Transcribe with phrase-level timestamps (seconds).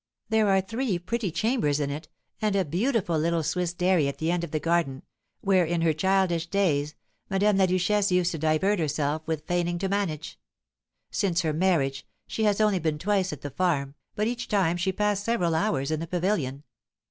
[0.29, 2.07] There are three pretty chambers in it,
[2.41, 5.03] and a beautiful little Swiss dairy at the end of the garden,
[5.41, 6.95] where, in her childish days,
[7.29, 10.39] Madame la Duchesse used to divert herself with feigning to manage.
[11.11, 14.91] Since her marriage, she has only been twice at the farm, but each time she
[14.91, 16.63] passed several hours in the pavilion.